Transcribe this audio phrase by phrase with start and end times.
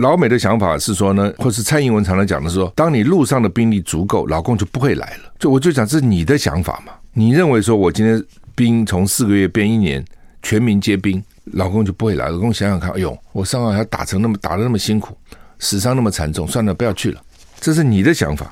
[0.00, 5.30] 老美的想法是说呢，或是蔡英文常常讲的说，当你陆上的兵力足够，老共就不会来了。
[5.38, 6.94] 就我就讲，这是你的想法嘛？
[7.12, 8.22] 你认为说我今天
[8.54, 10.02] 兵从四个月变一年，
[10.42, 12.32] 全民皆兵，老共就不会来了。
[12.32, 15.14] 老共想想看，哎呦，我上海还打成那么打的那么辛苦，
[15.58, 17.20] 死伤那么惨重，算了，不要去了。
[17.60, 18.50] 这是你的想法。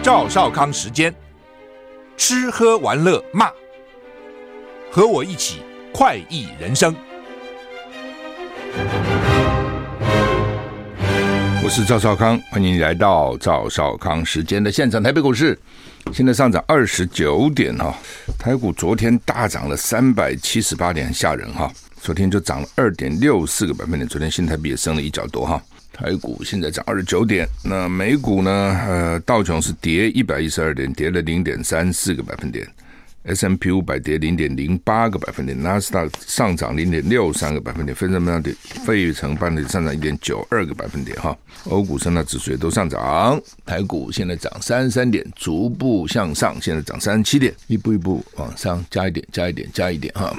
[0.00, 1.12] 赵少康时间，
[2.16, 3.50] 吃喝玩乐骂，
[4.90, 5.60] 和我一起
[5.92, 6.96] 快意人生。
[11.62, 15.02] 我是赵少康，欢迎来到赵少康时间的现场。
[15.02, 15.58] 台北股市
[16.10, 17.94] 现在上涨二十九点哈，
[18.38, 21.70] 台股昨天大涨了三百七十八点，吓人哈。
[22.00, 25.62] 昨天就涨了二点六四个百分点，昨天新台币也升了一角多哈。
[25.96, 28.50] 台股现在涨二十九点，那美股呢？
[28.86, 32.68] 呃，道琼是跌一百一十二点，跌了零点三四个百分点
[33.24, 41.16] ；S M P 五百跌零点零八个百分点；纳斯达上涨零点六三个百分点；费城半导体费城半导体上涨一点九二个百分点。
[41.18, 50.12] 哈，欧股三大指数也都上涨，台股现在涨三十三点，逐步向上，现在涨三十七点，一步一步往上加一点，加一点，加一点。
[50.14, 50.30] 哈，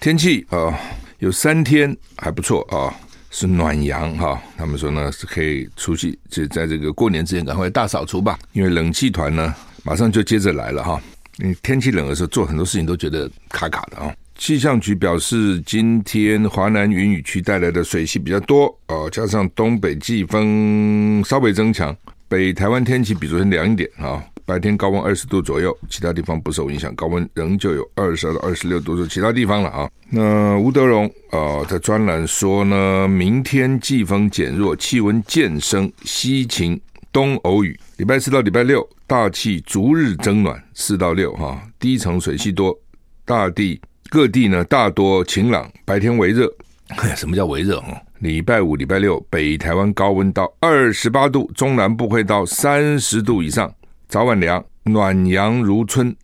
[0.00, 0.74] 天气啊、
[1.18, 2.88] 有三天还不错啊。
[3.30, 9.54] 是暖阳哈，他们说呢是可以出去，就在这个过年之前赶快大扫除吧，因为冷气团呢
[9.84, 11.00] 马上就接着来了哈。
[11.36, 14.12] 你天气冷的时候做很多事情都觉得卡卡的啊。
[14.36, 21.96] 气象局表示，今天华南云雨区带来的水汽比较多哦，加上东北季风稍微增强，
[22.28, 24.22] 北台湾天气比昨天凉一点啊。
[24.48, 29.90] 白天高温二十度左右，其他地方不受影响，高温仍旧有二十二到二十六度，是其他地方了啊。
[30.08, 36.80] 那吴德荣啊、在专栏说呢，明天季风减弱，气温渐升，西晴
[37.12, 37.78] 东偶雨。
[37.98, 42.74] 礼拜四到礼拜六，大气逐日增暖，四到六哈，低层水汽多，
[43.26, 46.50] 大地各地呢大多晴朗，白天微热。
[46.96, 48.00] 哎呀，什么叫微热哈？
[48.20, 53.70] 礼拜五、礼拜六，北台湾高温到二十八度，中南部会到三十度以上。
[54.08, 56.16] 早晚凉，暖阳如春，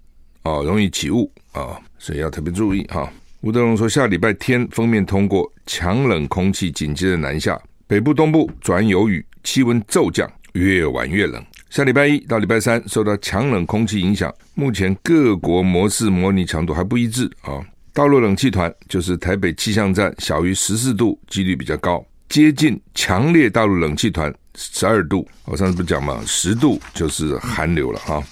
[0.45, 3.13] 哦，容易起雾啊、所以要特别注意哈。
[3.43, 11.45] 吴德荣说，下礼拜天封面通过，强冷空气紧接着南下，北部、东部转有雨，气温骤降，越晚越冷。
[11.69, 17.67] 下礼拜一到礼拜三受到强冷空气影响，目前各国模式模拟强度还不一致啊、哦。
[17.93, 24.35] 大陆冷气团就是台北气象站，小于十四度，几率比较高，接近强烈大陆冷气团。
[24.57, 28.23] 十二度，我上次不讲嘛，十度就是寒流了哈，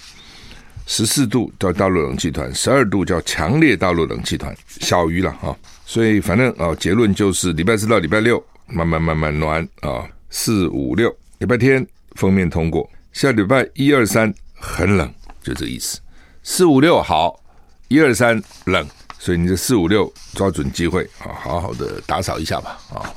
[0.86, 15.98] 十四度叫大陆冷气团，十二度叫强烈大陆冷气团，小于了哈，所以反正啊，结论就是礼拜四到礼拜六慢慢慢慢暖啊，四五六礼拜天封面通过，下礼拜一二三很冷，就这个意思，
[16.44, 17.36] 四五六好，
[17.88, 18.86] 一二三冷，
[19.18, 23.10] 所以你这四五六抓准机会啊，好好的打扫一下吧啊，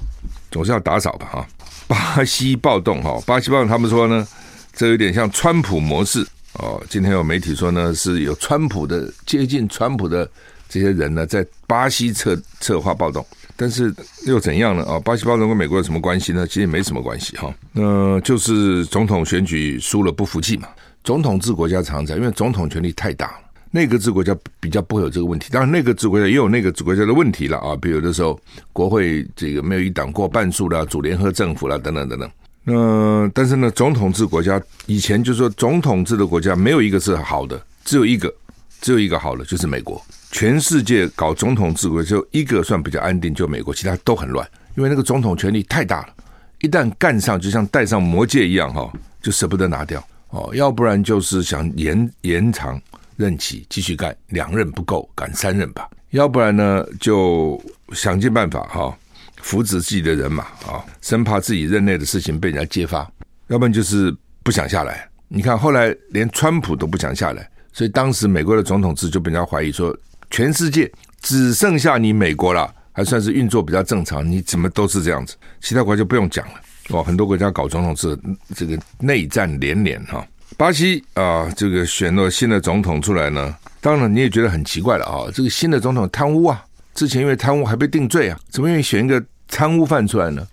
[0.56, 1.48] 总是要打扫吧哈。
[1.86, 4.26] 巴西暴动哈，巴西暴动，他们说呢，
[4.72, 6.82] 这有点像川普模式哦。
[6.90, 10.26] 今天有媒体说呢，是有川普的接近川普的
[10.70, 13.26] 这些人呢，在巴西策策划暴动，
[13.58, 13.94] 但是
[14.26, 14.86] 又怎样呢？
[14.86, 16.48] 啊，巴西暴动跟美国有什么关系呢？
[16.48, 17.54] 其实没什么关系哈。
[17.74, 20.70] 那就是总统选举输了不服气嘛。
[21.04, 23.45] 总统制国家常在，因为总统权力太大了。
[23.76, 28.40] 内阁制国家比较不会有这个问题，当然内阁制国家也有内阁制国家的问题了啊，比如的时候
[28.72, 32.32] 国会这个没有一党过半数啦，组联合政府啦，等等等等。
[32.64, 38.34] 那但是呢，总统制国家以前就是说总统制的国家没有一个是好的，只有一个，
[38.80, 40.02] 只有一个好的就是美国。
[40.32, 44.48] 全世界搞总统制国就一个算比较安定，就美国，其他都很乱，
[44.78, 46.14] 因为那个总统权力太大了，
[46.62, 48.90] 一旦干上就像戴上魔戒一样哈，
[49.22, 52.82] 就舍不得拿掉哦，要不然就是想延延长。
[53.18, 55.90] 任期继续干，两任不够，干三任吧。
[56.12, 57.62] 要不然呢，就
[57.94, 58.98] 想尽办法哈，
[59.42, 63.10] 扶植自己的人马啊，生怕自己任内的事情被人家揭发。
[63.48, 65.08] 要不然就是不想下来。
[65.28, 69.96] 你看后来连川普都不想下来，所以当时美国的总统制就被人家怀疑说，
[70.30, 70.90] 全世界
[71.22, 74.26] 只剩下你美国了，还算是运作比较正常。
[74.26, 76.54] 你怎么都是这样子，其他国家就不用讲了。
[76.90, 78.18] 哦，很多国家搞总统制，
[78.56, 80.26] 这个内战连连哈。
[80.58, 86.64] 巴西啊，这个选了新的总统出来呢，当然你也觉得很奇怪了啊，这个新的总统贪污啊，
[86.94, 90.48] 之前因为贪污还被定罪啊，怎么愿意选一个贪污犯出来呢？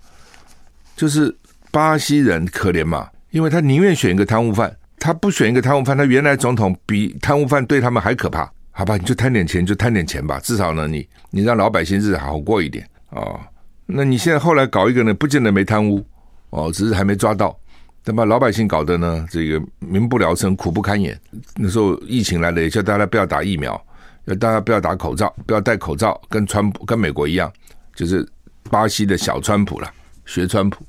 [0.95, 1.33] 就是
[1.71, 8.97] 巴西人可怜嘛，因为他宁愿选一个贪污犯，他不选一个贪污犯，他原来总统比贪污犯对他们还可怕，好吧？
[8.97, 13.39] 你就贪点钱就贪点钱吧，至少呢，你你让老百姓日子好过一点啊。
[13.85, 16.05] 那你现在后来搞一个呢，不见得没贪污
[16.49, 17.57] 哦，只是还没抓到。
[18.03, 21.19] 但把老百姓搞得呢，这个民不聊生，苦不堪言。
[21.55, 23.81] 那时候疫情来了，也叫大家不要打疫苗，
[24.25, 27.51] 要大家不要打口罩，不要戴口罩，跟川普跟美国一样，
[27.95, 28.27] 就是
[28.69, 29.89] 巴西的小川普了，
[30.25, 30.85] 学川普。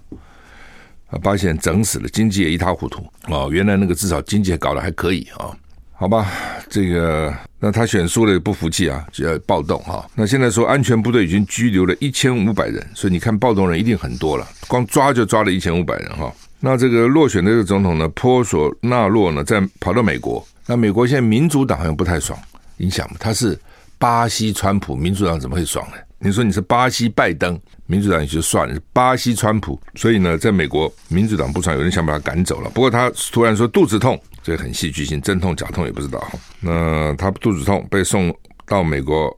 [1.10, 3.48] 啊，巴西人整死了，经济也一塌糊涂哦。
[3.52, 5.46] 原来那个至少经济搞得还可以啊。
[5.46, 5.56] 哦
[5.96, 6.28] 好吧，
[6.68, 10.04] 这个那他选输了也不服气啊，就要暴动哈。
[10.16, 16.34] 那现在说安全部队已经拘留了一千五百人，所以你看暴动人一定很多了，光抓就抓了一千五百人哈。
[16.60, 22.38] 那这个落选的这个总统呢，波索纳洛呢，在跑到美国，那美国现在民主党好像不太爽，
[22.78, 23.58] 影响嘛，他是
[23.98, 25.96] 巴西川普，民主党怎么会爽呢？
[26.18, 32.70] 你说你是巴西拜登，民主党也就算了，巴西川普，所以呢，在美国民主党不爽，有人想把他赶走了。
[32.70, 34.20] 不过他突然说肚子痛。
[34.46, 36.22] 这很戏剧性，真痛假痛也不知道。
[36.60, 38.30] 那他肚子痛，被送
[38.66, 39.34] 到美国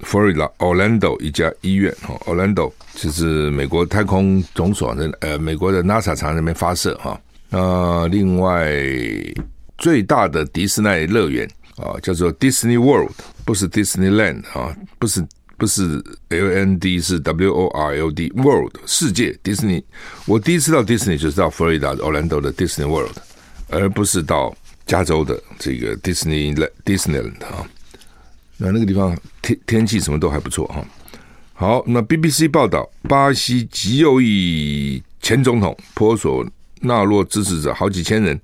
[0.00, 1.94] 佛罗里达 Orlando 一家医院。
[2.02, 6.94] 哈，Orlando 就是美国太空总所的，呃，美国的 NASA 厂那边发射。
[6.96, 8.72] 哈，那另外
[9.76, 13.14] 最大的迪士尼乐园啊，叫做 Disney World，
[13.44, 15.24] 不是 Disneyland 啊，不是
[15.56, 19.84] 不是 L N D，是 W O R L D World 世界迪士尼。
[20.26, 23.16] 我第一次到迪士尼就是到佛罗里达 Orlando 的 Disney World。
[23.70, 24.56] 而不是到
[24.86, 26.54] 加州的这个 Disney
[26.86, 27.68] Disneyland 啊，
[28.58, 30.84] 那那个地方天天气什么都还不错哈。
[31.54, 36.46] 好，那 BBC 报道，巴西极右翼前总统波索
[36.80, 38.38] 纳洛支持者好几千人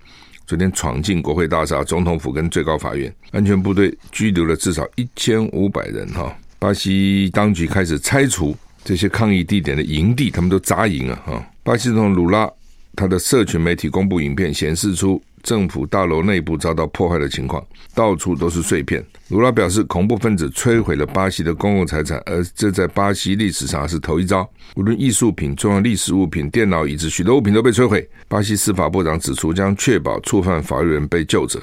[0.46, 6.37] 昨天闯进国会大厦、总统府跟最高法院，安全部队拘留了至少一千五百人哈。
[6.58, 11.44] 巴西当局开始拆除这些抗议地点的营地，他们都扎营了哈。
[11.62, 12.50] 巴西总统鲁拉。
[12.96, 17.64] 他的社群媒体公布影片，显示出政府大楼内部遭到破坏的情况，
[17.94, 19.05] 到处都是碎片。
[19.29, 24.49] 卢拉表示，恐怖分子摧毁了巴西的公共财产，而这在巴西历史上是头一遭。
[24.76, 28.08] 无论艺术品、重要历史物品、电脑、椅子，许多物品都被摧毁。
[28.29, 31.62] 巴西司法部长指出，将确保触犯法律人被救者。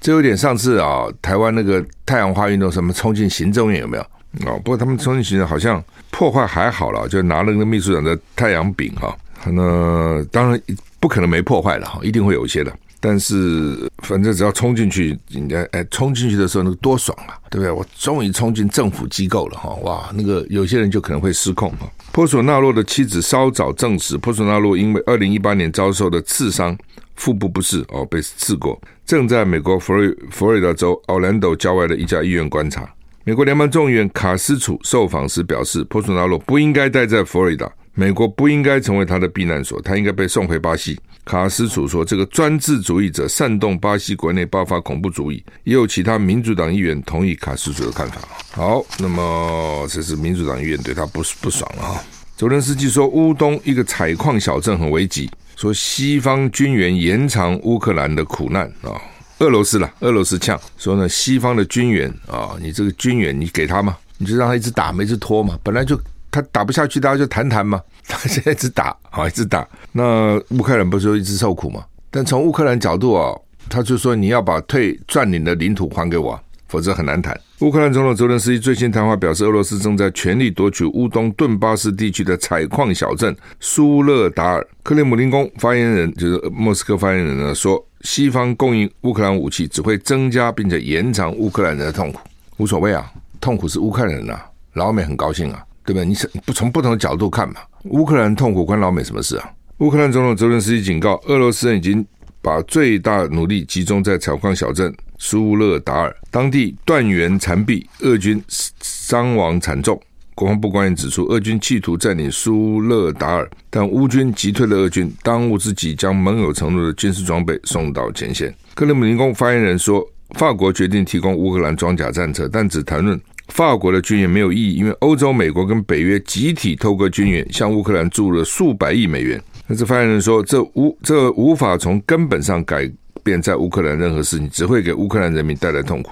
[0.00, 4.02] 这有点上次啊，台湾那个太阳花运动，什么冲进行政院有没有？
[4.46, 9.16] 哦，不过他们冲进行政好像破坏还好了，就拿了那个秘书长的太阳饼哈。
[9.52, 10.60] 那当然
[11.00, 12.72] 不可能没破坏了哈，一定会有一些的。
[13.00, 17.70] 但是反正只要冲进去，应该哎，冲进去的时候那个多爽啊，对不对？
[17.70, 21.86] 我终于冲进政府机构了哈，哇，那个有些人就可能会失控哈。
[22.12, 26.74] 波索纳洛的妻子稍早证实，波索纳洛因为二零一八年遭受的刺伤，
[27.14, 32.88] 腹部不适哦，被刺过，正在美国佛瑞佛罗里达州奥兰多郊外的一家医院观察。
[33.24, 37.70] 美国联邦众议员卡斯楚受访时表示，波索纳洛不应该待在佛罗里达。
[37.94, 40.98] 美国不应该成为他的避难所，他应该被送回巴西。
[41.24, 48.20] 卡斯楚说：“这个专制主义者煽动巴西国内爆发恐怖主义。”也有其他民主党议员同意卡斯楚的看法。
[48.50, 52.04] 好，那么这是民主党议员对他不不爽了哈。
[52.36, 59.00] 泽伦斯基说：“乌东一个采矿小镇很危急，说西方军援延长乌克兰的苦难啊。”
[59.38, 65.98] 俄罗斯了，俄罗斯呛说呢：“西方的军援啊，你这个军援你给他嘛，你就让他一直打，没一直拖嘛，本来就。”
[66.34, 67.80] 他打不下去，大家就谈谈嘛。
[68.08, 69.64] 他 现在一直打，好，一直打。
[69.92, 71.84] 那乌克兰不是一直受苦吗？
[72.10, 73.32] 但从乌克兰角度啊，
[73.70, 76.36] 他就说你要把退占领的领土还给我，
[76.66, 77.40] 否则很难谈。
[77.60, 84.66] 乌克兰总统泽连斯基最新谈话表示，俄罗斯正在全力夺取乌东顿巴斯地区的采矿小镇苏勒达尔。
[84.82, 92.18] 克里姆林宫发言人就是莫斯科发言人呢说，西方供应乌克兰武器只会增加并且延长乌克兰人的痛苦。
[92.56, 93.08] 无所谓啊，
[93.40, 95.64] 痛苦是乌克兰人啊，老美很高兴啊。
[95.84, 96.04] 对不对？
[96.04, 97.56] 你不从不同的角度看嘛？
[97.84, 99.50] 乌克兰痛苦关老美什么事啊？
[99.78, 102.04] 乌克兰总统泽伦斯基警告，俄罗斯人已经
[102.40, 110.00] 把最大努力集中在采矿小镇苏勒达尔，当地断垣残壁，俄军伤亡惨重。
[110.34, 118.52] 国防部官员指出，俄军企图占领苏勒达尔，但乌军击退了俄军，当务之急将盟友承诺的军事装备送到前线。
[118.74, 120.04] 克里姆林宫发言人说，
[120.36, 123.20] 法国决定提供乌克兰装甲战车，但只谈论。
[123.48, 129.40] 法国的军援没有意义，因为欧洲、美国跟北约集体透过军援向乌克兰注入了数百亿美元。
[129.68, 132.90] 但是发言人说，这无这无法从根本上改
[133.22, 136.10] 变在乌克兰任何事情，只会给乌克兰人民带来痛苦，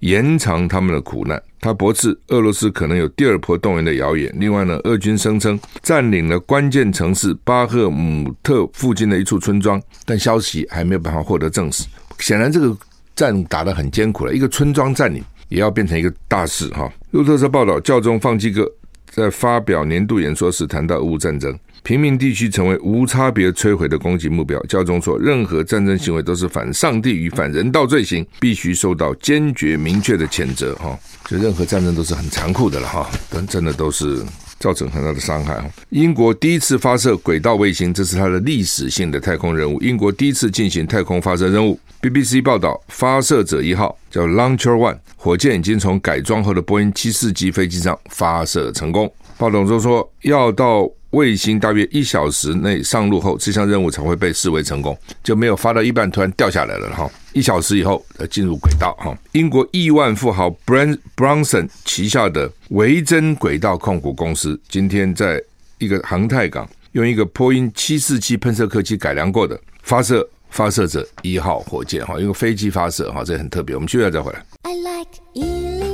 [0.00, 1.40] 延长他们的苦难。
[1.60, 4.34] 他驳斥俄罗斯可能有第二波动员的谣言。
[4.38, 11.84] 另外呢，俄军声称占领了关键城市巴赫姆特附近的一处村庄，但消息还没有办法获得证实。
[12.18, 12.76] 显然，这个
[13.14, 15.22] 战打得很艰苦了，一个村庄占领。
[15.50, 16.90] 也要变成一个大事哈。
[17.10, 18.66] 路透社报道，教宗方济各
[19.10, 24.58] 在发表年度演说时谈到俄乌战争，平民地区成为无差别摧毁的攻击目标。
[24.62, 30.98] 教宗说，任何战争行为都是反上帝与反人道罪行，必须受到坚决明确的谴责哈。
[31.26, 34.24] 就任何战争都是很残酷的了哈，但真的都是
[34.60, 35.68] 造成很大的伤害。
[35.88, 39.80] 英国第一次发射轨道卫星，这是它的历史性的太空任务。
[39.80, 41.80] 英国第一次进行太空发射任务。
[42.02, 49.12] BBC 报道，发射者一号叫 Launcher One，火箭已经从改装后的波音七四七飞机上发射成功。
[49.36, 57.10] 报道中说，要到卫星大约一小时内上路后，这项任务才会被视为成功，就没有发到一半突然掉下来了哈。
[57.32, 59.16] 一小时以后呃进入轨道哈。
[59.32, 65.42] 英国亿万富豪 Bran Branson 旗下的维珍轨道控股公司今天在
[65.78, 73.74] 一个航太港用一个波音七四七喷射客机改良过的发射发射者一号火箭哈，用飞机发射哈，这很特别。
[73.74, 74.44] 我们休息再回来。
[74.62, 75.89] I like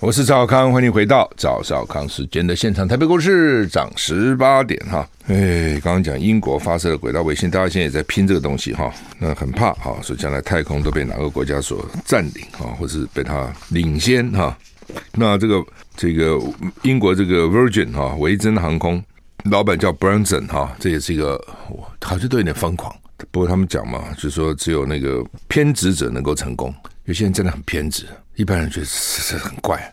[0.00, 2.86] 我是赵少康，欢迎回到赵少康时间的现场。
[2.86, 14.56] 台北股市涨十八点哈，哎，刚刚讲英国发射的轨道卫星，大家现在也在拼这个东西哈，那很怕哈，说将来太空都被哪个国家所占领哈，或是被他领先哈。
[15.12, 15.64] 那这个
[15.96, 16.38] 这个
[16.82, 19.02] 英国这个 Virgin 哈维珍航空
[19.44, 21.40] 老板叫 Branson 哈，这也是一个
[22.02, 22.94] 好像都有点疯狂。
[23.30, 26.74] 不过他们讲嘛，就是说只有那个偏执者能够成功，
[27.04, 28.06] 有些人真的很偏执，
[28.36, 29.92] 一般人觉得是很怪。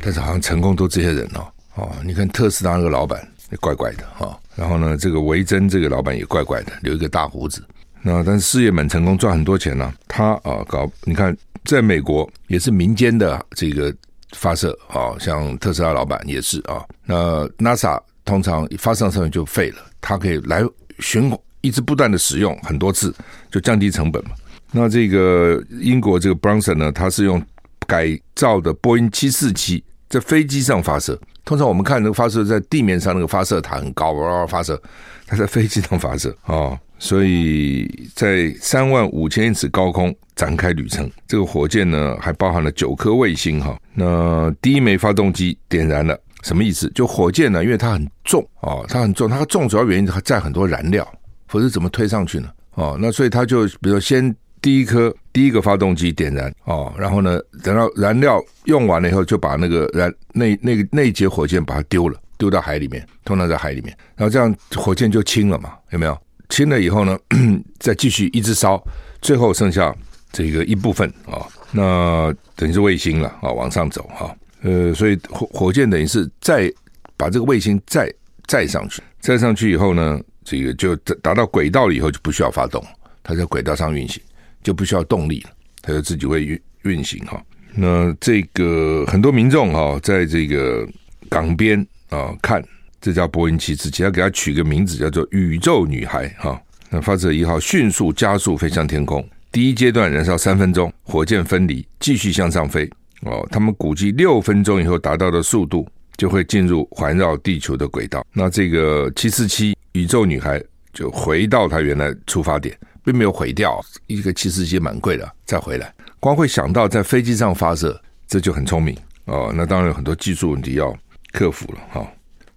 [0.00, 7.64] 但是好像成功都这些人哦，哦，你看特斯拉那个老板也怪怪的哈、哦，然后呢，这个维珍这个老板也怪怪的，留一个大胡子。
[8.02, 13.92] 那但是事业蛮成功，赚很多钱呢、他啊搞，你看在美国也是民间的这个
[14.36, 16.84] 发射啊、像特斯拉老板也是啊。
[17.04, 20.62] 那 NASA 通常发射上面就废了，它可以来
[21.00, 23.12] 循环一直不断的使用很多次，
[23.50, 24.30] 就降低成本嘛。
[24.72, 27.42] 那这个英国这个 Branson 呢，他是用。
[27.86, 34.78] 改造的波音七四七在飞机上发射，通常我们看那个发射在地面上那个发射塔很高，哇，发射，
[35.26, 41.10] 它在飞机上发射啊、哦，所以在三万五千英尺高空展开旅程。
[41.26, 43.74] 这个火箭呢，还包含了九颗卫星哈。
[43.94, 46.92] 那第一枚发动机点燃了，什么意思？
[46.94, 51.10] 就火箭呢，因为它很重啊、哦，它很重，它重主要原因它载很多燃料，
[51.46, 52.50] 否则怎么推上去呢？
[52.74, 54.36] 哦，那所以它就比如先。
[54.60, 66.18] 第一颗第一个发动机点燃哦，然后呢，等到燃料用完了以后，就把那个燃那那个那节火箭把它丢了，丢到海里面，通常在海里面，然后这样火箭就轻了嘛，有没有？
[66.48, 67.18] 轻了以后呢，
[67.78, 68.82] 再继续一直烧，
[69.20, 69.94] 最后剩下
[70.32, 76.72] 这个一部分啊、那等于是卫星了啊、往上走哈、呃，所以火火箭等于是再
[77.16, 78.10] 把这个卫星再
[78.46, 82.82] 载上去，载上去以后呢，这个就达到轨道了以后就不需要发动，
[83.22, 84.22] 它在轨道上运行。
[84.68, 87.42] 就不需要动力了，它就自己会运运行哈。
[87.74, 90.86] 那这个很多民众哈，在这个
[91.30, 92.62] 港边啊看
[93.00, 96.60] 这架波音七四七，要给它取个名字叫做“宇宙女孩”哈。
[96.90, 102.86] 那发射一号迅速加速飞向天空，第一阶段燃烧三分钟，火箭分离，继续向上飞
[103.22, 103.48] 哦。
[103.50, 108.22] 他们估计六分钟以后达到的速度，就会进入环绕地球的轨道。
[108.34, 112.78] 那这个七四七宇宙女孩就回到它原来出发点。
[113.08, 119.50] 并没有毁掉，一个七四七蛮贵的，再回来，光会想到在飞机上发射，这就很聪明哦。
[119.56, 120.94] 那当然有很多技术问题要
[121.32, 122.06] 克服了哈、哦。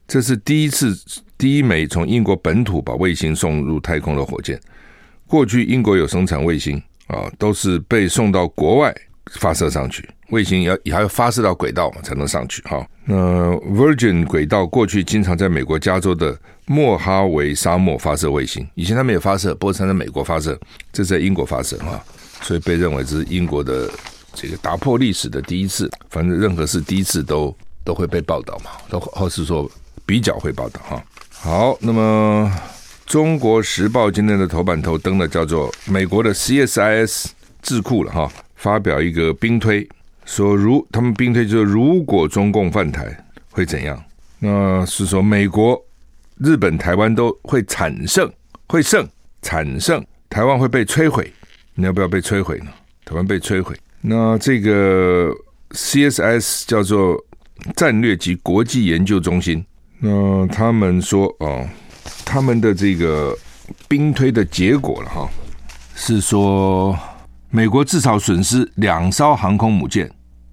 [0.10, 0.94] 这是第一次
[1.38, 4.60] 第一枚从英国本土把卫星送入太空的火箭。
[5.26, 8.94] 过去英国有生产卫星啊、都是被送到国外
[9.40, 12.86] 发射上去，卫星要也还要发射到轨道嘛才能上去哈。
[13.06, 13.16] 那
[13.58, 20.58] Virgin 轨道过去经常在美国加州的莫哈维沙漠发射卫星，以前他们也发射，不过是在美国发射，
[20.94, 22.02] 这是在英国发射哈，
[22.42, 23.90] 所以被认为这是英国的
[24.34, 25.90] 这个打破历史的第一次。
[26.10, 29.70] 反正任何事第一次都都会被报道嘛，都或是说
[30.06, 31.04] 比较会报道哈。
[31.32, 32.50] 好，那么
[33.06, 37.26] 中国时报今天的头版头登的叫做美国的 CSIS
[37.62, 39.86] 智库了哈，发表一个兵推。
[40.32, 43.06] 说如他们兵推就是如果中共犯台
[43.50, 44.02] 会怎样？
[44.40, 45.78] 那是说美国、
[46.38, 48.32] 日本、台湾都会惨胜，
[48.70, 49.06] 会胜
[49.42, 51.30] 惨胜，台湾会被摧毁。
[51.76, 52.68] 你要不要被摧毁呢？
[53.04, 53.76] 台湾被摧毁。
[54.00, 55.34] 那这个
[55.72, 57.22] CSS 叫做
[57.76, 59.62] 战略及国际研究中心。
[60.00, 61.68] 那他们说哦，
[62.24, 63.38] 他们的这个
[63.90, 65.30] 兵推的结果了哈，
[65.94, 66.98] 是说。
[67.54, 70.10] 美国至少损失两艘航空母舰，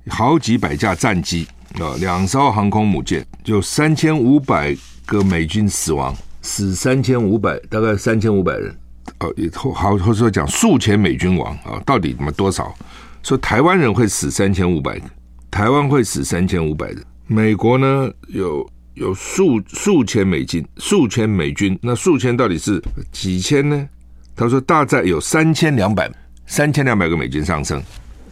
[0.09, 1.47] 好几百架战机
[1.81, 8.75] 啊，两艘航空母舰就三千五百个美军死亡，死三千五百，大概三千五百人。
[9.19, 12.75] 呃，以后好，或者说讲数千美军亡啊，到底他妈多少？
[13.23, 15.05] 说台湾人会死三千五百个，
[15.51, 17.05] 台湾会死三千五百人。
[17.27, 23.89] 美国呢有有数数千美金，数千美军，那数千到底是几千呢？
[24.37, 26.11] 他说大概有三千两百。
[26.51, 27.79] 三千两百个美军丧生，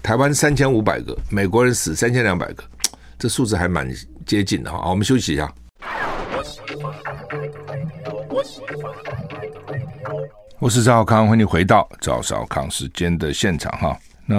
[0.07, 2.63] 台湾三千五百个，美国人死三千两百个，
[3.19, 3.91] 这数字还蛮
[4.25, 4.79] 接近的哈。
[4.79, 5.53] 好，我们休息一下。
[10.61, 13.99] 我是赵少康，欢迎回到赵少康时间的现场哈。
[14.27, 14.37] 那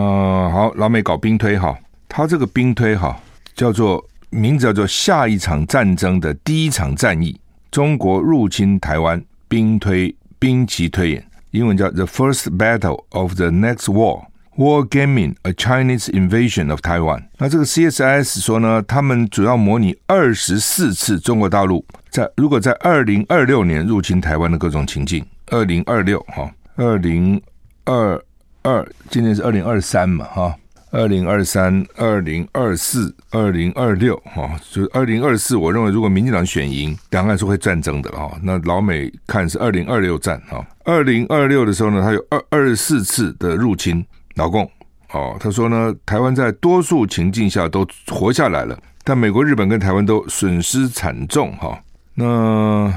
[0.51, 3.19] 好，老美搞兵推哈，他这个兵推哈
[3.53, 7.37] 叫做名字叫做下一场战争的第一场战役，
[7.71, 14.27] 中国入侵台湾兵推兵棋推演，英文叫 The First Battle of the Next War。
[14.57, 17.23] War Gaming: A Chinese Invasion of Taiwan。
[17.37, 25.23] 那这个 CSIS 说呢，他们主要模拟二十四次中国大陆在如果在二零二六年入侵台湾的各种情境。
[25.49, 27.41] 二零二六哈，二零
[27.85, 28.21] 二
[28.63, 30.53] 二，今年是二零二三嘛哈，
[30.91, 35.55] 二零二三、二零二四、二零二六哈，就是二零二四。
[35.55, 38.37] 我认为如果民进党选赢，两岸是会战争的哈。
[38.43, 44.03] 那老美看是二零二六战哈，二零二六的时候呢，它有二二十四次的入侵。
[44.37, 44.69] 老共
[45.11, 51.77] 哦，他说呢，台湾在多数情境下都活下来了，但美国、日本跟台湾都损失惨重哈。
[52.13, 52.93] 那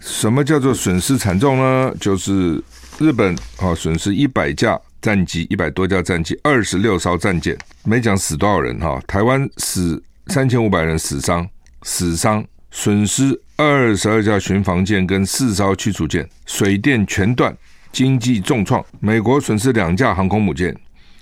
[0.00, 1.94] 什么叫做损失惨重呢？
[2.00, 2.62] 就是
[2.98, 9.00] 日本啊，损失一百架战机，一百多架战机，二十六艘战舰，没讲死多少人哈。
[9.06, 11.48] 台湾死三千五百人死伤，
[11.82, 17.56] 死伤损失二十二架巡防舰跟四艘驱逐舰，水电全断，
[17.94, 18.84] 经济重创。
[19.00, 20.76] 美国损失两架航空母舰。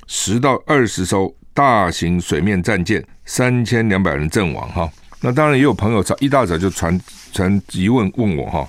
[0.09, 4.91] 十到二十艘大型水面战舰，三千两百人阵亡哈。
[5.21, 7.01] 那当然也有朋友早一大早就传
[7.33, 8.69] 传疑问问我哈，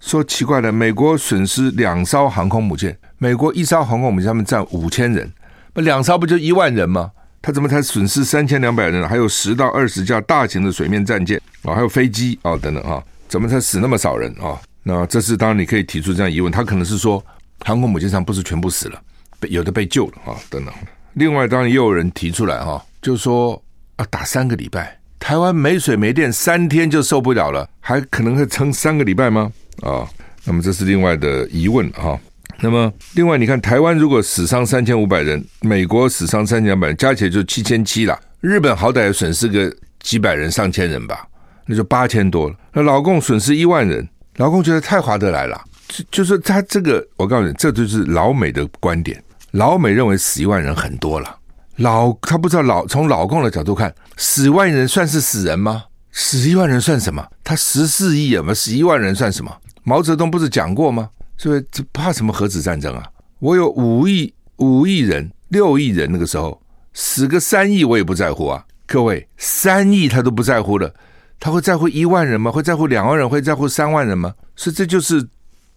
[0.00, 5.30] 说奇怪了，美国损失两艘航空母舰，美国一艘航空母舰上面占五千人，
[5.74, 7.10] 那两艘不就一万人吗？
[7.42, 9.06] 他怎么才损失三千两百人？
[9.06, 14.56] 还有十到二十架大型的水面战舰啊，还有飞机啊等等哈，怎么才死那么少人啊？
[14.84, 17.24] 那这是当然你可以提出这样疑问，他可能是说
[17.64, 19.00] 航空母舰上不是全部死了。
[19.48, 20.72] 有的被救了啊，等等。
[21.14, 23.62] 另外，当然也有人提出来哈，就说
[23.96, 29.52] 啊，打三个礼拜，台湾没水没电，三天就受不了了，还可能会撑三个礼拜吗？
[29.82, 30.08] 啊，
[30.44, 32.18] 那么这是另外的疑问哈。
[32.60, 38.18] 那么，另外你看，台湾如果死伤三千五百人，美国死伤三千两百人，加起来就七千七了。
[38.40, 41.26] 日本好歹损失个几百人、上千人吧，
[41.66, 42.56] 那就八千多了。
[42.72, 49.22] 那老共损失一万人，老共觉得太划得来了，就就是他这个，我告诉你，这就是老美的观点。
[49.52, 51.38] 老美认为死一万人很多了，
[51.76, 55.84] 老他不知道老从老共的角度看，死万人算是死人吗？
[56.10, 57.24] 死一万人算什么？
[57.44, 59.56] 他十四亿啊，死一万人算什么？
[59.84, 61.08] 毛泽东不是讲过吗？
[61.36, 63.04] 所以这怕什么核子战争啊？
[63.38, 66.60] 我有五亿五亿人六亿人，那个时候
[66.92, 68.64] 死个三亿我也不在乎啊！
[68.86, 70.92] 各位，三亿他都不在乎了，
[71.38, 72.50] 他会在乎一万人吗？
[72.50, 73.28] 会在乎两万人？
[73.28, 74.34] 会在乎三万人吗？
[74.56, 75.26] 所以这就是。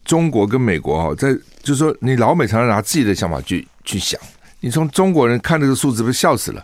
[0.06, 4.18] 中国跟美国哈，在就是说，你老美常常拿自己的想法去去想。
[4.62, 6.64] 你从中国人看这个数字，不是笑死了？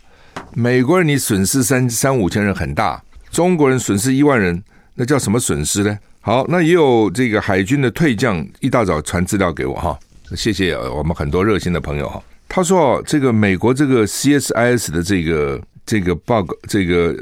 [0.54, 4.64] 美国人你损失三三五千人很大，中国人损失一万人，
[4.96, 6.00] 那叫什么损失呢？
[6.22, 10.00] 好，那也有这个海军的退将一大早传资料给我哈，
[10.38, 12.24] 谢谢我们很多热心的朋友哈。
[12.48, 17.14] 他说这个美国这个 CSIS 的这个这个报告这个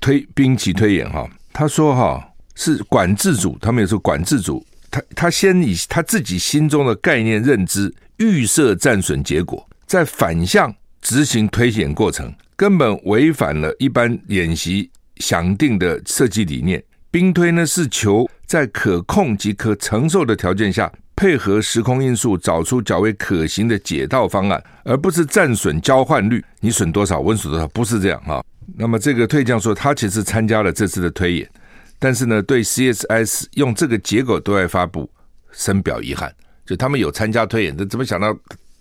[0.00, 4.64] 推兵棋推演哈，他说哈是管制组，他们也是管制组。
[4.90, 16.82] 他他先以他自己心中的概念认知预设战损结果，再反向执行推演过程，根本违反了一般演习想定的设计理念。
[17.10, 28.44] 兵推呢是求在可控及可承受的条件下，配合时空因素，找出较为可行的解套方案，而不是战损交换率，你损多少，我损多少，不是这样哈。
[28.76, 31.50] 那么这个退将说，他其实参加了这次的推演。
[31.98, 35.10] 但是呢，对 C S S 用这个结果对外发布
[35.52, 36.34] 深表遗憾。
[36.64, 38.34] 就他们有参加推演，但怎么想到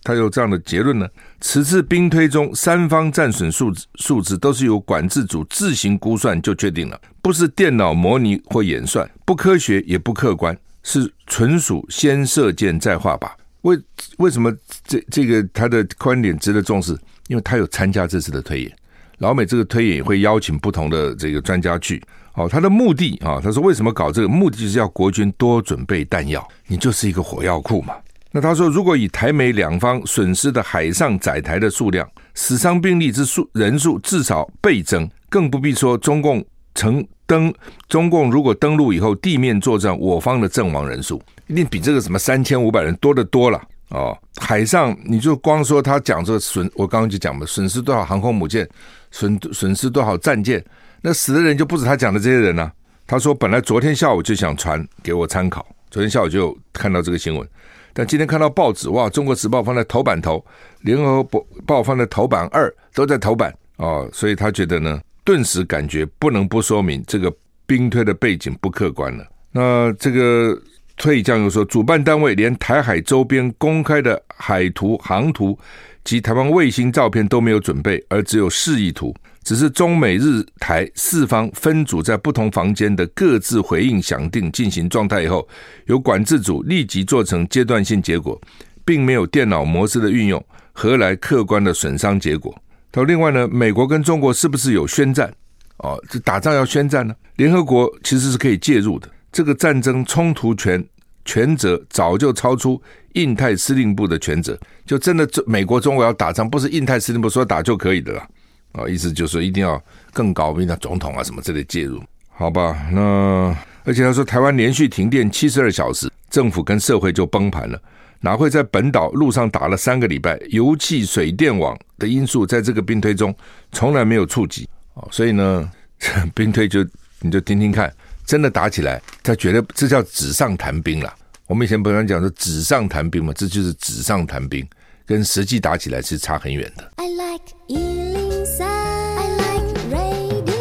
[0.03, 1.07] 他有这样的结论呢？
[1.41, 13.29] 此次兵推中，三方战损数字数字都是由管制组自行估算就确定了，不是电脑模拟或演算，不科学也不客观，是纯属先射箭再画靶。
[13.63, 13.77] 为
[14.19, 16.97] 为什么这这个他的观点值得重视？
[17.27, 18.78] 因为他有参加这次的推演。
[19.19, 22.01] 老美这个推演也会邀请不同的这个专家去。
[22.33, 24.27] 哦，他的目的啊，他说为什么搞这个？
[24.27, 27.93] 目的就是要国军多准备弹药，你就是一个火药库嘛。
[28.31, 37.51] 那他说，如果以台美两方损失的海上载台的数量、死伤兵力之数人数至少倍增，更不必说中共曾登
[37.87, 44.17] 中共如果登陆以后地面作战，我方的阵亡人数一定比这个什么三千五百人多得多了哦。
[44.39, 48.67] 海上你就光说他讲这个损，我刚刚就讲了，损失多少航空母舰，
[49.11, 50.63] 损损失多少战舰。
[51.01, 52.73] 那死的人就不止他讲的这些人呢、啊。
[53.07, 57.47] 他说，本来昨天下午就想传给我参考，昨天下午就看到这个新闻，
[57.91, 60.37] 但今天看到报纸，哇，《中国时报》放在头版头，
[60.81, 61.23] 《联合
[61.65, 67.33] 报》放在头版二，都在头版哦，所以他觉得呢，顿时感觉不能不说明这个
[67.65, 69.25] 兵推的背景不客观了。
[69.51, 70.55] 那这个
[70.99, 75.57] 退役将又说，主办单位连台海周边公开的海图、航图
[76.03, 85.47] 及台湾卫星照片都没有准备，而只有示意图，只是中美日台四方分组在不同房间的各自回应响定进行状态以后，
[85.85, 88.39] 由管制组立即做成阶段性结果，
[88.83, 92.53] 并没有电脑模式的运用，何来客观的损伤结果？
[92.91, 95.33] 他说：“另外呢，美国跟中国是不是有宣战？
[95.77, 97.15] 哦，这打仗要宣战呢？
[97.37, 99.07] 联合国其实是可以介入的。
[99.31, 100.83] 这个战争冲突权
[101.25, 102.81] 权责早就超出
[103.13, 108.27] 印太司令部的权责，就真的美国中国要打仗，不是印太司令部说打就可以的了。
[108.73, 109.81] 啊，意思就是说一定要
[110.13, 112.87] 更高，比如总统啊什么之类介入，好吧？
[112.91, 117.81] 那而且他说，台湾连续停电七十二小时，政府跟社会就崩盘了。”
[118.21, 123.33] 哪会在本岛路上打了三个礼拜，油气、水电网的因素在这个兵推中
[123.71, 125.71] 从来没有触及哦，所以呢，
[126.35, 126.85] 兵推就
[127.21, 127.91] 你就听听看，
[128.29, 131.11] 真的打起来，他觉得这叫纸上谈兵了。
[131.47, 134.63] 我们以前不常讲说纸上谈兵嘛，这就是纸上谈兵，
[135.03, 136.91] 跟实际打起来是差很远的。
[136.97, 140.51] I like 103, I like radio。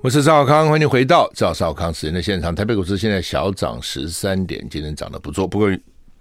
[0.00, 2.54] 我是赵少康，欢迎回到赵少康时间的现场。
[2.54, 5.68] 台北股市现在小涨十三点，今天涨得不错，不过。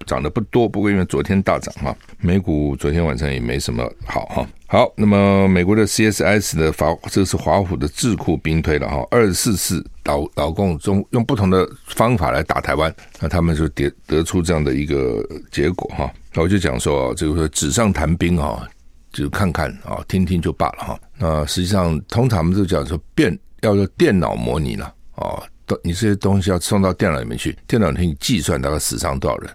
[0.07, 4.47] 涨得不多，不过因为昨天大涨哈，美股昨天晚上也没什么好哈。
[4.65, 16.11] 好，那么美国的 CSS 的华，这是华府的智库兵推了哈，二十四次老老共中用不同的方法来打台湾，那他们就得得出这样的一个结果哈。
[16.33, 18.67] 那我就讲说，这个说纸上谈兵哈，
[19.11, 20.99] 就看看啊，听听就罢了哈。
[21.17, 25.41] 那实际上，通常我们就讲说，变要做电脑模拟了啊，
[25.81, 29.49] 你这些东西要送到电脑里面去，电脑可以计算大概死伤多少人。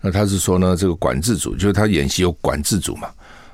[0.00, 3.10] 那他是说呢，这个管制组就是他演习有管制组嘛，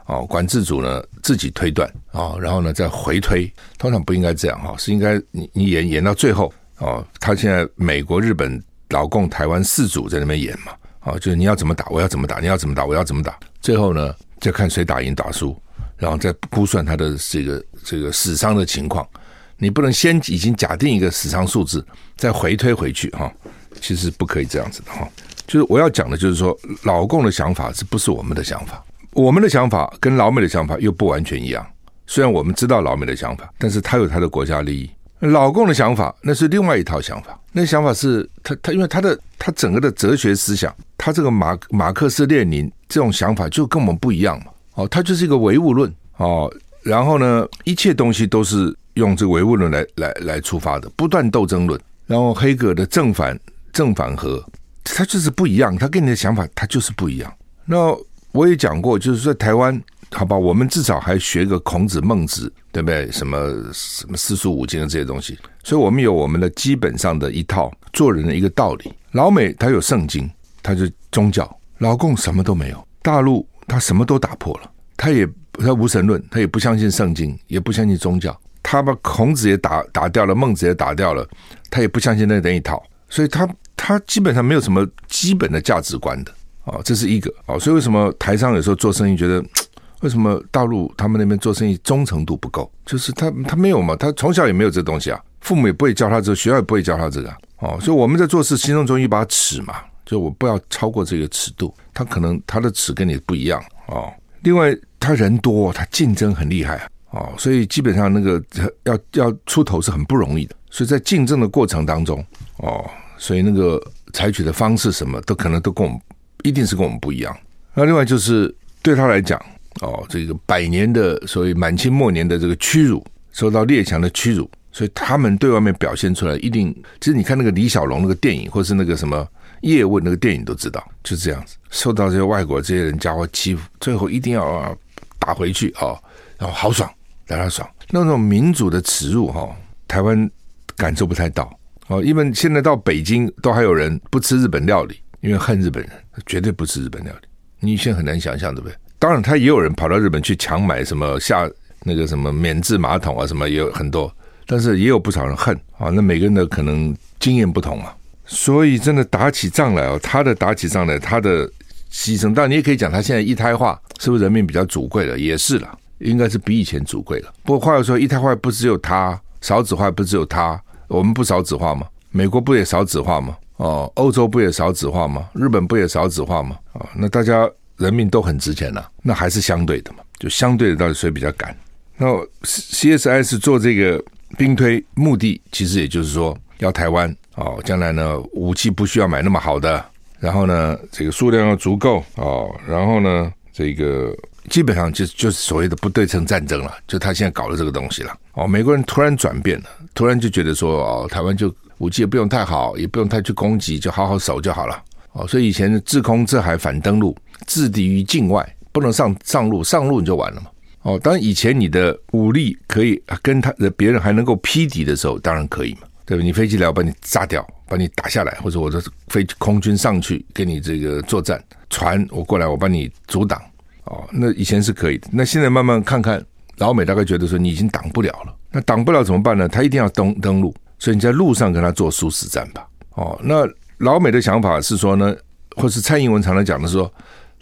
[0.07, 15.57] 哦，管制组呢自己推断啊，然后呢再回推，通常不应该这样哈，是应该你你演演到最后哦，他现在美国、日本、老共、台湾四组在那边演嘛，啊，就是你要怎么打，我要怎么打，你要怎么打，我要怎么打，最后呢再看谁打赢打输，
[15.97, 19.09] 然后再估算他的这个这个死伤的情况，
[19.57, 21.85] 你不能先已经假定一个死伤数字，
[22.17, 23.33] 再回推回去哈，
[23.81, 25.09] 其实不可以这样子的哈。
[25.47, 28.83] 就是我要讲的，就是说老共的想法是不是我们的想法？
[29.13, 31.67] 我们的想法跟老美的想法又不完全一样。
[32.07, 34.91] 虽然我们知道老美的想法，但是他有他的国家利益。
[35.21, 44.47] 老共的想法那是另外一套想法，那想法是他他因为他的他整个的哲学思想，他这个马马克思列宁这种想法就跟我们不一样嘛。
[44.75, 46.53] 哦，他就是一个唯物论哦，
[46.83, 51.79] 然后呢，一切东西都是用这个唯物论来来来出发的，不断斗争论。
[52.07, 53.39] 然后黑格的正反
[53.73, 54.45] 正反合。
[54.85, 57.33] 他就是不一样，他跟你的想法他就是不一样。
[57.65, 57.97] 那
[58.33, 63.11] 我也讲过，就是说台湾，好吧，我们至少还学个孔子、孟子，对不对？
[63.13, 63.39] 什么
[63.73, 68.93] 什么四书五经的这些东西，所以我们有我们的基本上的一套做人的一个道理。
[69.13, 70.29] 老美他有圣经，
[70.63, 71.45] 他就宗教；
[71.79, 81.29] 老共什么都没有，大陆他什么都打破了，他也他无神论，他也不相信圣经，也不相信宗教，他把孔子也打打掉了，孟子也打掉了，
[81.71, 83.49] 他也不相信那那一套，所以他。
[83.85, 86.33] 他基本上没有什么基本的价值观的
[86.65, 89.45] 啊，这是一个啊，所以为什么台商有时候做生意觉得
[90.03, 92.71] 为什么大陆他们那边做生意忠诚度不够？
[92.87, 99.75] 就是他他没有嘛，他从小也没有这东西啊，父母也不会教他这个，学校也不会教他这个哦，所以我们在做事心中总有一把尺嘛，
[100.07, 104.13] 就我不要超过这个尺度，他可能他的尺跟你不一样哦。
[104.43, 108.41] 另外他人多，他竞争很厉害，哦，所以基本上那个
[108.85, 112.25] 要要出头是很不容易的，所以在竞争的过程当中
[112.59, 112.89] 哦。
[113.23, 113.81] 所以那个
[114.13, 116.01] 采取的方式什么都可能都跟我们
[116.43, 117.33] 一定是跟我们不一样。
[117.73, 119.41] 那另外就是对他来讲，
[119.81, 129.25] 哦，这个百年的所谓满清末年的这个屈辱，受到列强的屈辱，所以他们对外面表现出来一定，其实你看那个李小龙那个电影，或是那个什么
[129.61, 134.77] 叶问那个电影都知道，就这样子，受到这些外国这些人家伙欺负，最后一定要
[135.21, 135.95] 打回去啊，
[136.39, 136.93] 然后好爽，
[137.27, 137.69] 让他爽。
[137.89, 139.49] 那种民主的耻辱哈，
[139.87, 140.29] 台湾
[140.77, 141.49] 感受不太到。
[141.89, 145.93] 哦，因为现在到北京都还有人不吃日本料理，因为恨日本人，
[146.27, 147.29] 绝对不吃日本料理。
[147.61, 148.75] 你现在很难想象，对不对？
[148.99, 151.49] 当然，他也有人跑到日本去强买什么下
[151.83, 154.13] 那个什么免治马桶啊，什么也有很多，
[154.47, 155.91] 但是也有不少人恨啊。
[155.91, 157.95] 那每个人的可能经验不同啊，
[158.27, 161.47] 所以真的打起仗来哦，他的打起仗来，他的
[161.91, 165.19] 牺牲，当然你也可以讲他现在一胎化，是不是人民比较主贵了？
[165.19, 167.33] 也是了，应该是比以前主贵了。
[167.43, 170.61] 不过话又说，一胎化不只有他，少子化不只有他。
[170.93, 171.87] 我们不少子化吗？
[172.11, 173.37] 美国不也少子化吗？
[173.57, 175.27] 哦，欧洲不也少子化吗？
[175.35, 176.59] 日本不也少子化吗？
[176.75, 181.57] 啊，那大家人命都很值钱呐，那还是相对的嘛，就相对的到底谁比较赶？
[181.97, 182.07] 那
[182.43, 184.03] CSIS 做这个
[184.37, 189.83] 兵推目的，其实也就是说要台湾哦，将来呢武器不需要买那么好的，
[190.21, 194.15] 然后呢这个数量要足够哦，然后呢这个
[194.51, 198.47] 基本上就就是所谓的不对称战争了，就他现在搞的这个东西了哦。
[198.47, 205.27] 美国人突然转变了，突然就觉得说哦，台湾就武器也不用太好，也不用太去攻击，就好好守就好了哦。
[205.27, 210.47] 所以以前的制空、制海、反登陆、制敌于境外，不能上上路，上路你就完了嘛。
[210.83, 216.25] 哦，当然以前你的武力可以跟他的别人还能够匹敌的时候，当然可以嘛，对吧？
[216.25, 223.41] 你飞机来，我把你炸掉，把你打下来，或者我的飞空军上去跟你这个作战，船我过来，我帮你阻挡。
[223.85, 226.25] 哦，那以前是可以的，那现在慢慢看看，
[226.57, 229.49] 老美大概觉得说你已经挡不了了，那挡不了怎么办呢？
[229.49, 232.67] 他一定要登登陆，所以你在路上跟他做殊死战吧。
[232.95, 235.17] 哦，那老美的想法是说呢，
[235.57, 236.93] 或是蔡英文常常讲的说。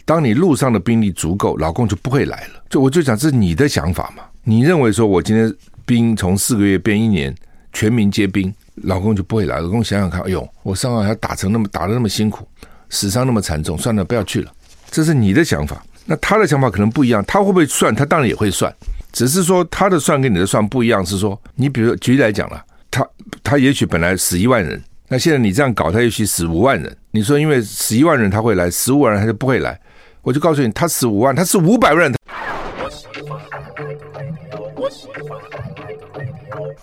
[0.03, 2.63] 当你路上的兵力足够，老共就不会来了。
[2.67, 4.23] 就我就讲，这是你的想法嘛？
[4.43, 5.53] 你认为说我今天
[5.85, 7.33] 兵从四个月变一年，
[7.71, 9.59] 全民皆兵，老共就不会来。
[9.59, 12.45] 老共想想看，哎呦，我上岸还打成那么打得那么辛苦，
[12.89, 14.51] 死伤那么惨重，算了，不要去了。
[14.89, 15.81] 这是你的想法。
[16.03, 17.93] 那他的想法可能不一样，他会不会算？
[17.93, 18.73] 他当然也会算，
[19.11, 21.05] 只是说他的算跟你的算不一样。
[21.05, 23.07] 是说，你比如说举例来讲了，他
[23.43, 26.97] 他也许本来死一万人，那现在你这样搞，他也许死五万人。
[27.11, 29.79] 你说因为死一万人他会来，十五万人他就不会来。
[30.21, 32.15] 我就告诉你，他死五万，他是五百万人。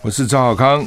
[0.03, 0.87] 我是赵小康，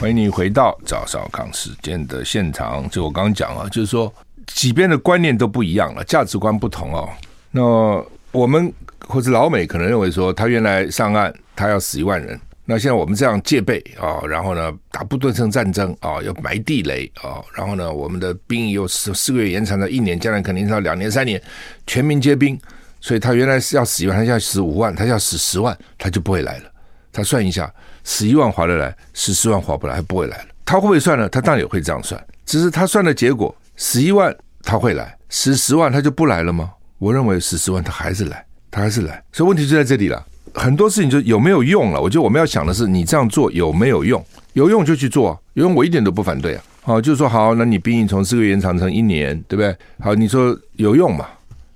[0.00, 2.88] 欢迎你回到赵小康时间的现场。
[2.90, 4.12] 就我刚刚讲啊，就是说，
[4.46, 7.08] 几边的观念都不一样了，价值观不同哦。
[7.50, 8.72] 那我们
[9.06, 12.38] 或者老美可能认为说，他原来上岸，他要死一万人。
[12.64, 21.40] 那现在我们这样戒备啊，然后呢，打不对称战争啊，要埋地雷啊，然后呢，我们的兵役又四四个月延长到一年，将来肯定是要两年三年，
[21.86, 22.58] 全民皆兵。
[23.00, 26.64] 所以他原来是要死一万，他要死五万，他要死十万，他就不会来了。
[27.12, 27.72] 他算一下，
[28.04, 30.48] 十一万划得来，十十万划不来，他不会来了。
[30.64, 31.26] 他会不会算呢？
[31.28, 36.72] 他当然也会这样算，只是他算的结果，十一万他会来，十十万他就不来了吗？
[36.98, 39.22] 我认为十四万他还是来，他还是来。
[39.32, 40.24] 所以问题就在这里了。
[40.54, 42.00] 很多事情就有没有用了？
[42.00, 44.24] 我觉得我们要想的是，你这样做有没有用？
[44.54, 46.64] 有用就去做，有用我一点都不反对啊。
[46.82, 49.76] 好，就是说好，那你兵役从四个月延长成一年，对不对？
[50.00, 51.26] 好，你说有用嘛？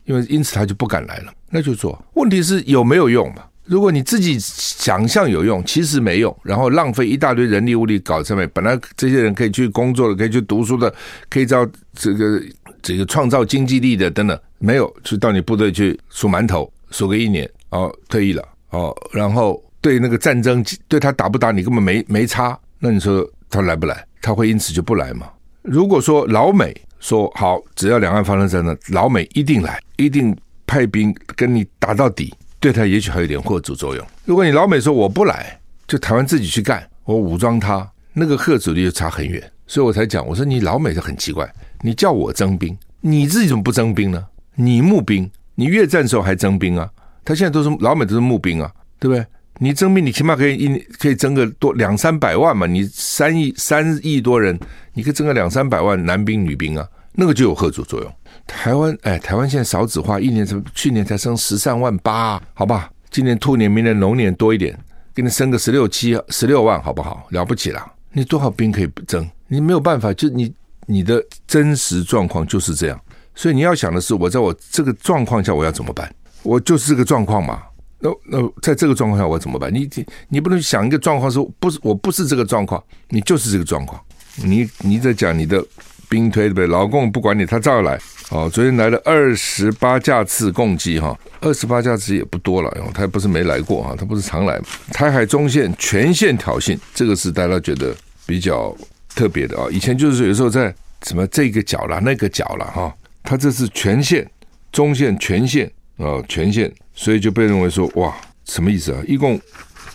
[0.07, 2.03] 因为因此他就不敢来了，那就做。
[2.15, 3.45] 问题是有没有用嘛？
[3.65, 10.93] 如果你自己想象有用，其实没用，然后浪费一大堆人力物力搞上面，本来这些人可以去工作的，可以去读书的，
[11.31, 12.43] 可以造这个
[12.83, 18.49] 这个创造经济力的等等，没有，去到你部队去数馒头，数个一年，哦，退役了。
[18.71, 24.07] 哦，然后对那个战争，对他打不打你根本没没差，那你说他来不来？
[24.21, 25.29] 他会因此就不来吗？
[25.63, 34.07] 如果说老美说好，只要两岸发生战争，老美一定来，一定派兵跟你打到底，对他也许还有点吓阻作用。
[34.25, 39.43] 如果你老美说我不来，就台湾自己去干，我武装他，那个吓阻力就差很远。
[39.67, 44.25] 所以我才讲，我说你老美是很奇怪，你叫我征兵，你自己怎么不征兵呢？
[44.55, 46.89] 你募兵，你越战的时候还征兵啊？
[47.25, 49.25] 他现在都是老美都是募兵啊，对不对？
[49.59, 52.67] 你征兵，你起码可以一年可以征个多两三百万嘛。
[52.67, 54.59] 你三亿三亿多人，
[54.95, 58.13] 你可以征个两三百万男兵女兵啊，那个就有合作作用。
[58.47, 62.91] 台湾哎，台湾现在少子化，一年才去年才生十三万八，好吧？
[63.11, 64.77] 今年兔年，明年龙年多一点，
[65.15, 67.27] 给你生个十六七十六万，好不好？
[67.31, 69.29] 了不起了，你多少兵可以不征？
[69.47, 70.53] 你没有办法，就你
[70.87, 73.01] 你的真实状况就是这样。
[73.35, 76.13] 所以你要想的是，我在我这个状况下，我要怎么办？
[76.43, 77.63] 我就是这个状况嘛，
[77.99, 79.73] 那那在这个状况下我怎么办？
[79.73, 84.01] 你你你不能想一个状况是不是我不是这个状况，你就是这个状况。
[84.37, 85.65] 你你在讲你的
[86.09, 86.67] 兵推对不对？
[86.67, 87.99] 老共不管你，他照样来。
[88.31, 94.59] 哦，昨天来了二十八架次攻击哈，二十八架次也不多了，他不是没来过哈，他不是常来。
[94.91, 98.75] 台海中线全线挑衅，这个是大家觉得比较
[99.15, 99.67] 特别的啊。
[99.71, 104.31] 以前就是有时候在什么这个角了那个角了哈，他这是全线
[104.71, 105.71] 中线全线。
[105.99, 108.13] 啊，全线，所以就被认为说，哇，
[108.45, 109.01] 什么意思啊？
[109.07, 109.41] 一共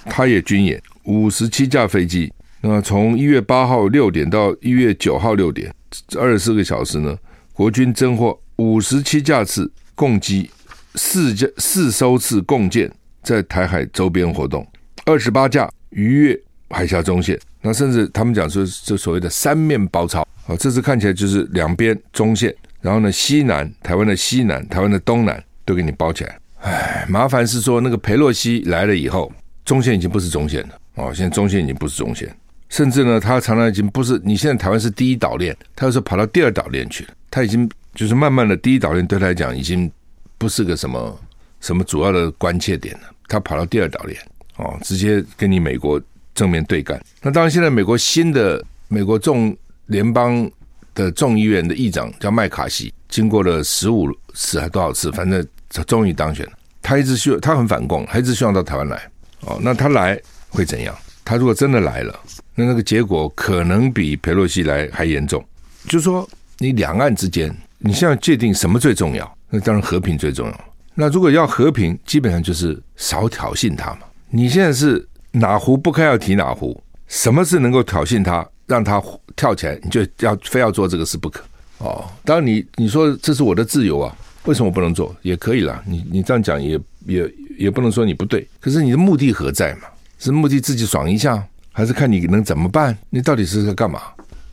[0.05, 5.73] 他也军演五十七架飞机，那从一月八号六点到一月九号六点，
[6.17, 7.17] 二十四个小时呢，
[7.51, 10.49] 国军侦获五十七架次共机，
[10.95, 12.89] 四架四艘次共舰
[13.21, 14.65] 在台海周边活动，
[15.03, 25.43] 二十八架逾越海峡中线，那甚至他们讲说，这所谓的三面包抄，啊，这次看起来就是两边中线，然后呢，西南台湾的西南，台湾的东南。
[25.67, 29.29] 都给你包起来，哎，麻烦是说那个裴洛西来了以后，
[29.65, 32.33] 中线已经不是中线了哦，现在中线已经不是中线，
[32.69, 39.91] 甚至呢，他常常已经不是，你现在台湾是第一岛链，他有时候跑到第二岛链去了，他已经就是慢慢的第一岛链对他来讲已经
[40.37, 41.19] 不是个什么
[41.59, 44.17] 什么主要的关切点了，他跑到第二岛链
[44.55, 46.01] 哦，直接跟你美国
[46.33, 46.97] 正面对干。
[47.21, 49.53] 那当然，现在美国新的美国众
[49.87, 50.49] 联邦
[50.97, 55.45] 的众议院的议长叫麦卡锡，经过了十五次还多少次，反正
[55.86, 56.53] 终于当选了。
[56.81, 58.99] 他一直希望他很反共，他一直希望到台湾来
[59.41, 59.60] 哦。
[59.62, 60.95] 那他来会怎样？
[61.23, 62.19] 他如果真的来了，
[62.55, 65.45] 那那个结果可能比佩洛西来还严重。
[65.86, 69.38] 就是说，你两岸之间，你现在界定什么最重要？
[69.49, 70.65] 那当然和平最重要。
[70.95, 73.99] 那如果要和平，基本上就是少挑衅他嘛。
[74.29, 79.01] 你现在是哪壶不开要提哪壶，什么事能够挑衅他，让他
[79.36, 81.41] 跳起来，你就要非要做这个事不可。
[81.80, 84.15] 哦，当然你你说这是我的自由啊。
[84.45, 85.13] 为什么我不能做？
[85.23, 88.47] 也可以啦，你你这样讲也也也不能说你不对。
[88.62, 89.88] 可是你的目的何在嘛？
[90.19, 92.97] 是目的自己爽一下，还是看你能怎么办？
[93.10, 94.01] 你到底是在干嘛？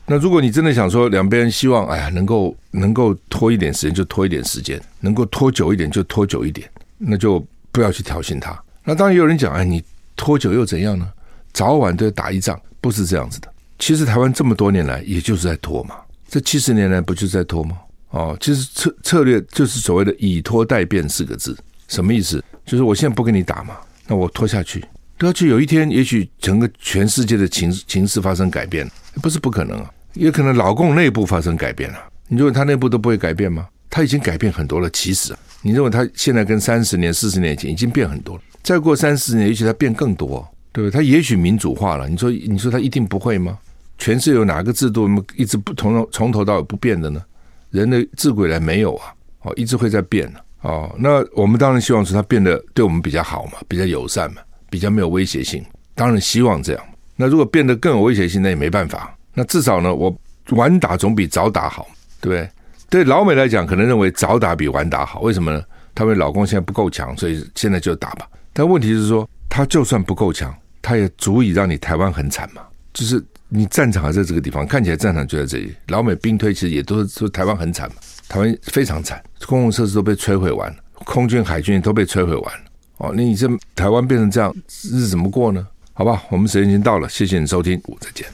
[0.05, 8.61] 那如果你真的想说两边希望，哎呀，能够能够拖一点时间就拖一点时间，能够拖久一点就拖久一点，那就不要去挑衅他。
[8.83, 9.81] 那当然也有人讲，哎，你
[10.17, 11.07] 拖久又怎样呢？
[11.53, 13.47] 早晚都要打一仗，不是这样子的。
[13.77, 15.95] 其实台湾这么多年来，也就是在拖嘛。
[16.27, 17.77] 这七十年来不就是在拖吗？
[18.09, 21.57] 哦，其实策策略就是所谓的以拖代变四个字，
[21.87, 22.43] 什么意思？
[22.65, 23.75] 就是我现在不跟你打嘛，
[24.07, 24.79] 那我拖下去，
[25.17, 28.89] 拖下去有一天，也许整个全世界的情情势发生改变，
[29.21, 31.97] 不是不可能啊，也可能老共内部发生改变了。
[32.27, 33.67] 你认为他内部都不会改变吗？
[33.89, 34.89] 他已经改变很多了。
[34.89, 38.41] 其实，你认为他现在跟三十年、四十年前已经变很多了？
[38.63, 40.93] 再过三四年，也许他变更多，对不对？
[40.93, 42.09] 他也许民主化了。
[42.09, 43.59] 你说，你说他一定不会吗？
[43.97, 47.23] 全世界有哪个制度一直不从从头到尾不变的呢？
[47.71, 50.93] 人的自古以来没有啊，哦，一直会在变的哦。
[50.97, 55.61] 那我们当然希望说它变得对我们比较好嘛，比较友善嘛，比较没有威胁性。
[55.93, 56.83] 当然希望这样。
[57.15, 59.13] 那如果变得更有威胁性，那也没办法。
[59.33, 60.15] 那至少呢，我
[60.51, 61.87] 晚打总比早打好，
[62.21, 62.49] 对不对？
[62.89, 65.19] 对老美来讲，可能认为早打比晚打好。
[65.21, 65.61] 为什么呢？
[65.93, 68.25] 他们老公现在不够强，所以现在就打吧。
[68.53, 72.61] 但问题是说，他就算不够强，他也足以让你台湾很惨嘛，
[72.93, 73.21] 就是。
[73.55, 75.73] 你战场还在这个地方，看起来战场就在这里。
[75.87, 77.95] 老美兵推其实也都是说台湾很惨嘛，
[78.27, 82.65] 台湾非常惨，公共设施都被摧毁完了，空军海军都被摧毁完了。
[82.97, 85.65] 哦，那你这台湾变成这样，日子怎么过呢？
[85.93, 88.27] 好吧，我们时间已经到了，谢谢你收听，我再见。